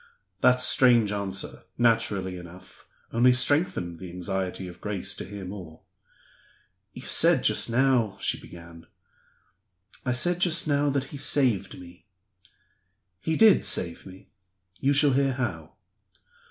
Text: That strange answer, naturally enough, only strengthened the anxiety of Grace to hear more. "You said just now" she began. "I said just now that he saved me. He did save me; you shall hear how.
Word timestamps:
That 0.39 0.59
strange 0.59 1.11
answer, 1.11 1.61
naturally 1.77 2.35
enough, 2.35 2.87
only 3.13 3.33
strengthened 3.33 3.99
the 3.99 4.09
anxiety 4.09 4.67
of 4.67 4.81
Grace 4.81 5.15
to 5.17 5.25
hear 5.25 5.45
more. 5.45 5.81
"You 6.91 7.03
said 7.03 7.43
just 7.43 7.69
now" 7.69 8.17
she 8.19 8.41
began. 8.41 8.87
"I 10.03 10.13
said 10.13 10.39
just 10.39 10.67
now 10.67 10.89
that 10.89 11.03
he 11.13 11.17
saved 11.19 11.79
me. 11.79 12.07
He 13.19 13.35
did 13.37 13.63
save 13.63 14.07
me; 14.07 14.31
you 14.79 14.91
shall 14.91 15.11
hear 15.13 15.33
how. 15.33 15.73